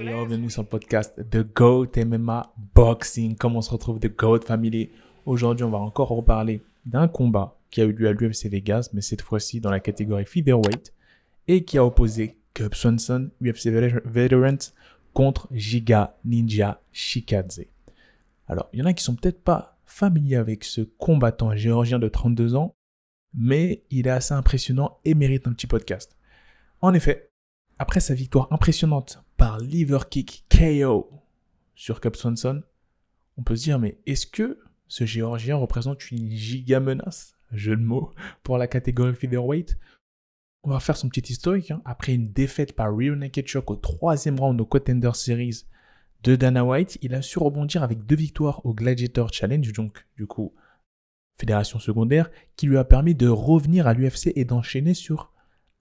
[0.00, 3.36] bienvenue sur le podcast The GOAT MMA Boxing.
[3.36, 4.88] Comment on se retrouve The GOAT Family?
[5.26, 9.02] Aujourd'hui, on va encore reparler d'un combat qui a eu lieu à l'UFC Vegas, mais
[9.02, 10.94] cette fois-ci dans la catégorie featherweight,
[11.48, 13.66] et qui a opposé Cub Swanson, UFC
[14.06, 14.72] Veterans,
[15.12, 17.66] contre Giga Ninja Shikadze.
[18.48, 22.08] Alors, il y en a qui sont peut-être pas familiers avec ce combattant géorgien de
[22.08, 22.74] 32 ans,
[23.34, 26.16] mais il est assez impressionnant et mérite un petit podcast.
[26.80, 27.30] En effet,
[27.78, 31.10] après sa victoire impressionnante par liver kick KO
[31.74, 32.62] sur Cap Swanson,
[33.38, 37.82] on peut se dire mais est-ce que ce géorgien représente une giga menace, jeu de
[37.82, 39.78] mots, pour la catégorie featherweight?
[40.62, 41.70] On va faire son petit historique.
[41.70, 41.80] Hein.
[41.86, 45.64] Après une défaite par Real Naked Shock au troisième round au Contender Series
[46.22, 50.26] de Dana White, il a su rebondir avec deux victoires au Gladiator Challenge, donc du
[50.26, 50.52] coup
[51.38, 55.32] fédération secondaire, qui lui a permis de revenir à l'UFC et d'enchaîner sur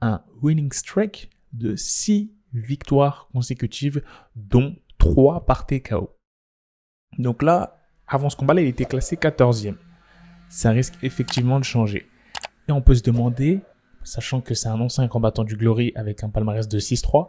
[0.00, 4.02] un winning streak de 6 victoires consécutives,
[4.36, 6.16] dont 3 par TKO.
[7.18, 9.76] Donc là, avant ce combat-là, il était classé 14e.
[10.48, 12.06] Ça risque effectivement de changer.
[12.68, 13.60] Et on peut se demander,
[14.02, 17.28] sachant que c'est un ancien combattant du Glory avec un palmarès de 6-3,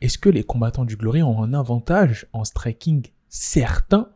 [0.00, 4.10] est-ce que les combattants du Glory ont un avantage en striking certain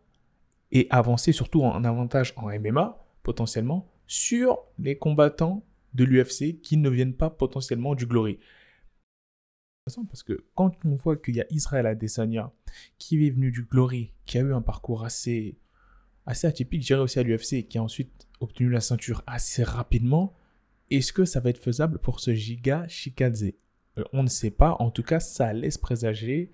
[0.70, 5.64] et avancé surtout en avantage en MMA potentiellement sur les combattants
[5.95, 8.39] de l'UFC qui ne viennent pas potentiellement du Glory?
[10.06, 12.53] Parce que quand on voit qu'il y a Israël Adesanya
[12.98, 15.58] qui est venu du Glory, qui a eu un parcours assez,
[16.27, 20.34] assez atypique, je aussi à l'UFC, qui a ensuite obtenu la ceinture assez rapidement,
[20.91, 23.53] est-ce que ça va être faisable pour ce Giga Shikadze
[23.98, 24.77] euh, On ne sait pas.
[24.78, 26.50] En tout cas, ça laisse présager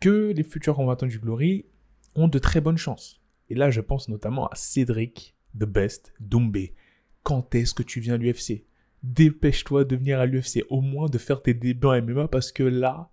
[0.00, 1.66] que les futurs combattants du Glory
[2.14, 3.20] ont de très bonnes chances.
[3.50, 6.74] Et là, je pense notamment à Cédric The Best, Doumbé.
[7.22, 8.64] Quand est-ce que tu viens à l'UFC
[9.02, 12.62] Dépêche-toi de venir à l'UFC, au moins de faire tes débuts en MMA parce que
[12.62, 13.10] là,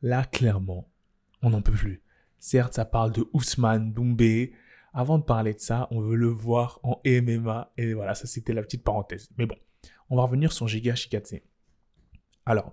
[0.00, 0.88] là, clairement,
[1.42, 2.02] on n'en peut plus.
[2.38, 4.52] Certes, ça parle de Ousmane, Doumbé.
[4.94, 7.72] Avant de parler de ça, on veut le voir en MMA.
[7.76, 9.30] Et voilà, ça c'était la petite parenthèse.
[9.38, 9.56] Mais bon,
[10.10, 11.36] on va revenir sur Giga Shikatse.
[12.46, 12.72] Alors,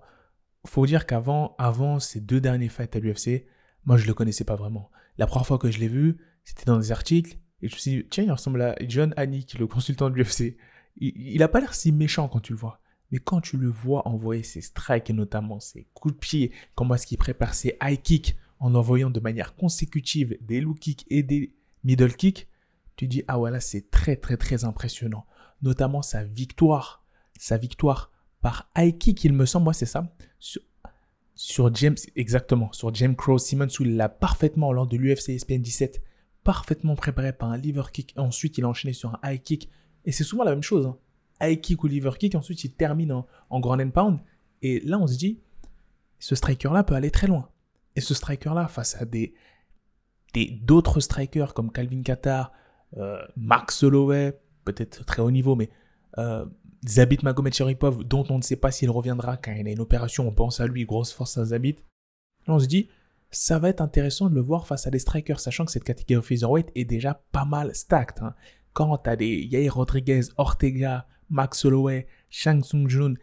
[0.66, 3.46] faut dire qu'avant avant ces deux derniers fights à l'UFC,
[3.84, 4.90] moi je le connaissais pas vraiment.
[5.18, 7.90] La première fois que je l'ai vu, c'était dans des articles et je me suis
[7.90, 10.56] dit, tiens, il ressemble à John Hannick, le consultant de l'UFC.
[11.00, 12.80] Il, n'a pas l'air si méchant quand tu le vois.
[13.10, 16.94] Mais quand tu le vois envoyer ses strikes et notamment ses coups de pied, comment
[16.94, 21.22] est-ce qu'il prépare ses high kicks en envoyant de manière consécutive des low kicks et
[21.22, 22.48] des middle kicks,
[22.96, 25.26] tu dis, ah voilà, c'est très très très impressionnant.
[25.62, 27.04] Notamment sa victoire,
[27.38, 28.12] sa victoire
[28.42, 30.14] par high kick, il me semble, moi c'est ça,
[31.34, 35.62] sur, James, exactement, sur James Crow Simmons, où il l'a parfaitement lors de l'UFC SPN
[35.62, 36.02] 17
[36.44, 38.14] parfaitement préparé par un liver kick.
[38.16, 39.70] Ensuite, il a enchaîné sur un high kick.
[40.04, 40.86] Et c'est souvent la même chose.
[40.86, 40.96] Hein.
[41.40, 42.34] High kick ou liver kick.
[42.34, 44.18] ensuite, il termine en, grand and pound.
[44.62, 45.40] Et là, on se dit,
[46.18, 47.48] ce striker-là peut aller très loin.
[47.96, 49.34] Et ce striker-là, face à des
[50.62, 52.52] d'autres strikers comme Calvin Qatar,
[52.96, 53.20] euh,
[53.82, 55.70] Holloway, peut-être très haut niveau, mais
[56.18, 56.46] euh,
[56.86, 60.28] Zabit Magomed Sharipov, dont on ne sait pas s'il reviendra car il a une opération,
[60.28, 61.76] on pense à lui, grosse force à Zabit.
[62.46, 62.88] Là, on se dit,
[63.30, 66.24] ça va être intéressant de le voir face à des strikers, sachant que cette catégorie
[66.24, 68.22] featherweight est déjà pas mal stacked.
[68.22, 68.34] Hein.
[68.72, 73.14] Quand tu as des Yair Rodriguez, Ortega, Max Holloway, Shang Tsung Jun,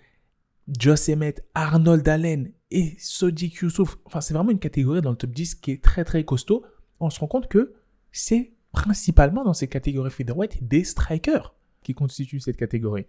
[0.68, 5.32] Joss Emmett, Arnold Allen et Sodiq Youssouf, enfin c'est vraiment une catégorie dans le top
[5.32, 6.66] 10 qui est très très costaud.
[7.00, 7.74] On se rend compte que
[8.12, 13.06] c'est principalement dans ces catégories featherweight des strikers qui constituent cette catégorie.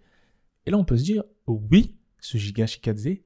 [0.65, 3.19] Et là on peut se dire, oui, ce Giga Shikadze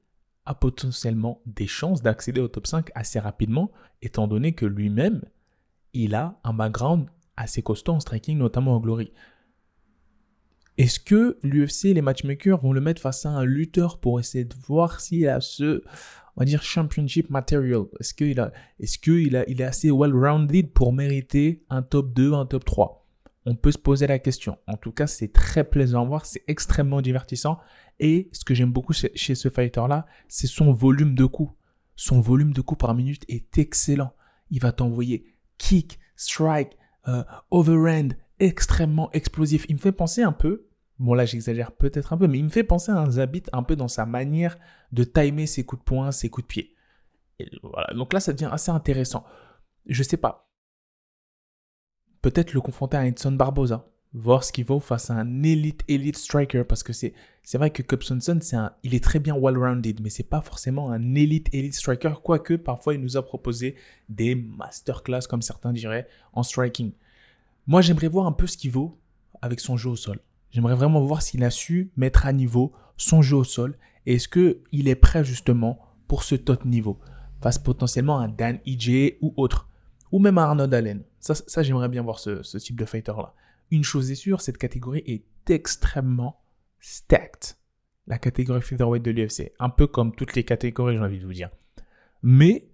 [0.46, 3.70] a potentiellement des chances d'accéder au top 5 assez rapidement,
[4.02, 5.22] étant donné que lui-même,
[5.92, 7.06] il a un background
[7.36, 9.12] assez costaud en striking, notamment en glory.
[10.76, 14.54] Est-ce que l'UFC les matchmakers vont le mettre face à un lutteur pour essayer de
[14.66, 15.82] voir s'il a ce,
[16.36, 17.84] on va dire, championship material?
[18.00, 22.32] Est-ce qu'il a, est-ce qu'il a, il est assez well-rounded pour mériter un top 2,
[22.32, 23.04] un top 3
[23.46, 24.56] on peut se poser la question.
[24.66, 27.58] En tout cas, c'est très plaisant à voir, c'est extrêmement divertissant.
[28.00, 31.52] Et ce que j'aime beaucoup chez, ce fighter-là, c'est son volume de coups.
[31.96, 34.12] Son volume de coups par minute est excellent.
[34.50, 35.26] Il va t'envoyer
[35.58, 36.76] kick, strike,
[37.08, 39.66] euh, overhand, extrêmement explosif.
[39.68, 40.66] Il me fait penser un peu,
[40.98, 43.62] bon là j'exagère peut-être un peu, mais il me fait penser à un Zabit un
[43.62, 44.58] peu dans sa manière
[44.92, 46.74] de timer ses coups de poing, ses coups de pied.
[47.62, 47.92] voilà.
[47.94, 49.24] Donc là, ça devient assez intéressant.
[49.86, 50.44] Je sais pas
[52.24, 56.16] peut-être le confronter à Edson Barboza, voir ce qu'il vaut face à un élite élite
[56.16, 57.12] striker parce que c'est
[57.42, 60.90] c'est vrai que Cub c'est un il est très bien well-rounded mais c'est pas forcément
[60.92, 63.74] un élite élite striker quoique parfois il nous a proposé
[64.08, 66.92] des masterclass comme certains diraient en striking.
[67.66, 68.98] Moi, j'aimerais voir un peu ce qu'il vaut
[69.40, 70.20] avec son jeu au sol.
[70.50, 73.76] J'aimerais vraiment voir s'il a su mettre à niveau son jeu au sol
[74.06, 76.98] et est-ce que il est prêt justement pour ce top niveau
[77.40, 79.68] face potentiellement à Dan EJ ou autre,
[80.12, 81.02] ou même à Arnold Allen.
[81.20, 83.34] Ça, ça j'aimerais bien voir ce, ce type de fighter-là.
[83.74, 86.44] Une chose est sûre, cette catégorie est extrêmement
[86.78, 87.56] stacked.
[88.06, 89.52] La catégorie featherweight de l'UFC.
[89.58, 91.50] Un peu comme toutes les catégories, j'ai envie de vous dire.
[92.22, 92.70] Mais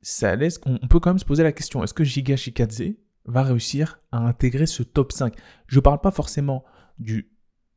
[0.00, 2.94] ça laisse, on peut quand même se poser la question, est-ce que Giga Shikadze
[3.26, 5.34] va réussir à intégrer ce top 5
[5.66, 6.64] Je ne parle pas forcément
[6.98, 7.30] du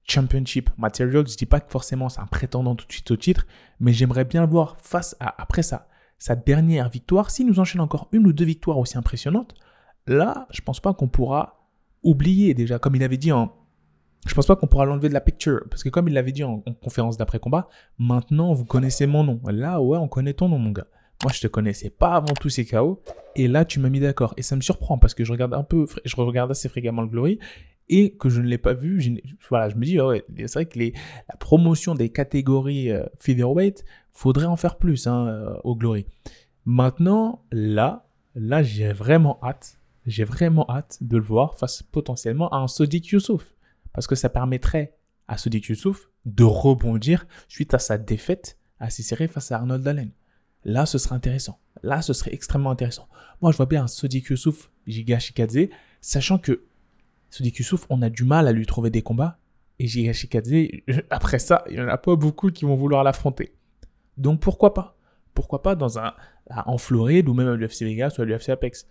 [0.04, 3.18] Championship Material, je ne dis pas que forcément c'est un prétendant tout de suite au
[3.18, 3.46] titre,
[3.82, 7.82] mais j'aimerais bien le voir face à, après ça, sa dernière victoire, s'il nous enchaîne
[7.82, 9.54] encore une ou deux victoires aussi impressionnantes,
[10.06, 11.57] là, je pense pas qu'on pourra
[12.08, 13.54] oublier déjà, comme il avait dit en...
[14.26, 16.44] Je pense pas qu'on pourra l'enlever de la picture, parce que comme il l'avait dit
[16.44, 19.40] en, conférence d'après-combat, maintenant vous connaissez mon nom.
[19.46, 20.88] Là, ouais, on connaît ton nom, mon gars.
[21.24, 23.02] Moi, je te connaissais pas avant tous ces chaos,
[23.36, 24.34] et là, tu m'as mis d'accord.
[24.38, 27.08] Et ça me surprend, parce que je regarde un peu, je regarde assez fréquemment le
[27.08, 27.40] Glory,
[27.90, 29.00] et que je ne l'ai pas vu.
[29.00, 29.12] Je,
[29.50, 34.46] voilà, je me dis, ouais, c'est vrai que la promotion des catégories euh, featherweight, faudrait
[34.46, 36.06] en faire plus hein, euh, au Glory.
[36.66, 39.77] Maintenant, là, là, j'ai vraiment hâte,
[40.08, 43.54] j'ai vraiment hâte de le voir face potentiellement à un Sodiq Youssouf.
[43.94, 44.96] Parce que ça permettrait
[45.28, 50.12] à Sodiq Youssouf de rebondir suite à sa défaite assez serrée face à Arnold Allen.
[50.64, 51.60] Là, ce serait intéressant.
[51.84, 53.08] Là, ce serait extrêmement intéressant.
[53.42, 55.68] Moi, je vois bien un Sodiq Youssouf, Giga Shikadze,
[56.00, 56.64] sachant que
[57.30, 59.40] Sodiq Youssouf, on a du mal à lui trouver des combats.
[59.80, 60.70] Et Giga Shikadze,
[61.10, 63.54] après ça, il n'y en a pas beaucoup qui vont vouloir l'affronter.
[64.16, 64.98] Donc pourquoi pas?
[65.34, 66.14] Pourquoi pas dans un,
[66.50, 68.88] en Floride ou même à l'UFC Vegas ou à l'UFC Apex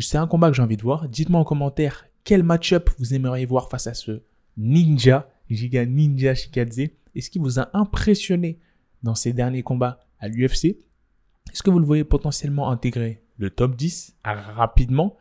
[0.00, 1.08] C'est un combat que j'ai envie de voir.
[1.08, 4.22] Dites-moi en commentaire quel match-up vous aimeriez voir face à ce
[4.56, 6.90] ninja, Giga Ninja Shikadze.
[7.14, 8.58] Est-ce qui vous a impressionné
[9.02, 10.76] dans ces derniers combats à l'UFC
[11.52, 15.16] Est-ce que vous le voyez potentiellement intégrer le top 10 rapidement?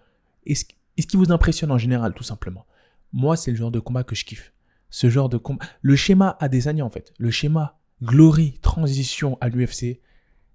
[0.46, 0.66] Est-ce
[0.98, 2.66] est-ce qui vous impressionne en général, tout simplement?
[3.12, 4.54] Moi, c'est le genre de combat que je kiffe.
[4.90, 5.66] Ce genre de combat.
[5.82, 7.14] Le schéma a des années, en fait.
[7.18, 10.00] Le schéma glory, transition à l'UFC.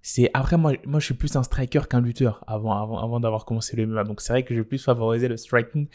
[0.01, 3.45] C'est après moi, moi je suis plus un striker qu'un lutteur avant, avant, avant d'avoir
[3.45, 4.03] commencé le MMA.
[4.05, 5.87] Donc c'est vrai que je vais plus favoriser le striking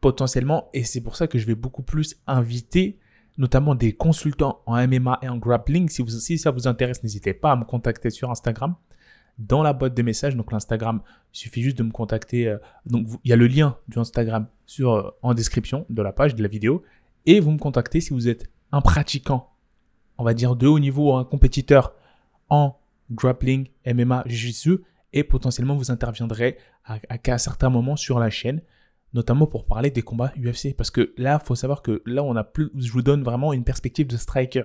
[0.00, 2.98] potentiellement et c'est pour ça que je vais beaucoup plus inviter
[3.38, 5.88] notamment des consultants en MMA et en grappling.
[5.88, 8.74] Si, vous, si ça vous intéresse, n'hésitez pas à me contacter sur Instagram
[9.38, 10.36] dans la boîte de messages.
[10.36, 11.00] Donc l'Instagram,
[11.32, 12.48] il suffit juste de me contacter.
[12.48, 16.12] Euh, donc il y a le lien du Instagram sur, euh, en description de la
[16.12, 16.82] page de la vidéo.
[17.26, 19.50] Et vous me contactez si vous êtes un pratiquant,
[20.18, 21.94] on va dire de haut niveau, un compétiteur
[22.50, 22.76] en
[23.10, 24.78] grappling, MMA, Jiu-Jitsu.
[25.12, 28.60] Et potentiellement vous interviendrez à, à, certains moments sur la chaîne
[29.14, 30.74] notamment pour parler des combats UFC.
[30.76, 33.52] Parce que là, il faut savoir que là, on a plus, je vous donne vraiment
[33.52, 34.64] une perspective de striker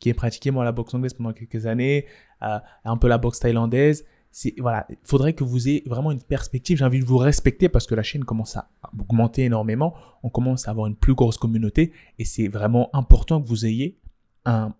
[0.00, 2.06] qui est pratiqué moi la boxe anglaise pendant quelques années,
[2.40, 4.04] un peu la boxe thaïlandaise.
[4.32, 6.78] C'est voilà, il faudrait que vous ayez vraiment une perspective.
[6.78, 9.94] J'ai envie de vous respecter parce que la chaîne commence à augmenter énormément.
[10.22, 13.98] On commence à avoir une plus grosse communauté et c'est vraiment important que vous ayez
[14.44, 14.74] un,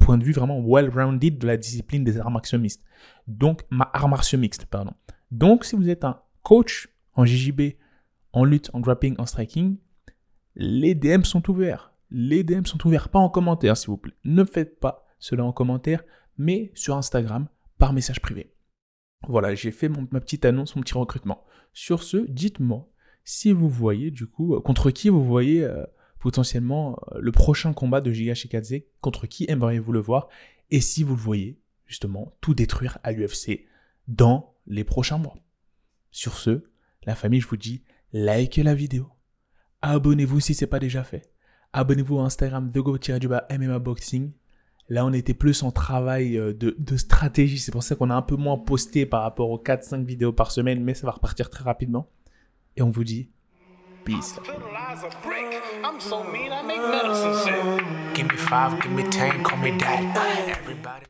[0.00, 2.82] point de vue vraiment well-rounded de la discipline des arts martiaux mixtes.
[3.26, 4.92] Donc, ma martiaux mixtes, pardon.
[5.30, 7.74] Donc, si vous êtes un coach en JJB,
[8.32, 9.76] en lutte, en grappling, en striking,
[10.54, 14.14] les DM sont ouverts les DM sont ouverts, pas en commentaire s'il vous plaît.
[14.24, 16.04] Ne faites pas cela en commentaire,
[16.36, 17.48] mais sur Instagram,
[17.78, 18.54] par message privé.
[19.28, 21.44] Voilà, j'ai fait ma petite annonce, mon petit recrutement.
[21.72, 22.88] Sur ce, dites-moi
[23.24, 25.84] si vous voyez du coup, euh, contre qui vous voyez euh,
[26.22, 30.28] potentiellement euh, le prochain combat de Giga Shikadze, contre qui aimeriez-vous le voir,
[30.70, 33.66] et si vous le voyez justement tout détruire à l'UFC
[34.06, 35.36] dans les prochains mois.
[36.12, 36.62] Sur ce,
[37.04, 39.08] la famille, je vous dis, likez la vidéo,
[39.82, 41.32] abonnez-vous si ce n'est pas déjà fait,
[41.74, 42.98] Abonnez-vous à Instagram de go
[43.50, 44.32] MMA Boxing.
[44.90, 47.58] Là, on était plus en travail euh, de, de stratégie.
[47.58, 50.50] C'est pour ça qu'on a un peu moins posté par rapport aux 4-5 vidéos par
[50.50, 52.10] semaine, mais ça va repartir très rapidement.
[52.76, 53.30] Et on vous dit
[54.04, 54.38] beast.
[55.84, 58.14] I'm so mean, I make medicine sick.
[58.14, 60.06] Give me five, give me ten, call me daddy.
[60.50, 61.00] Everybody.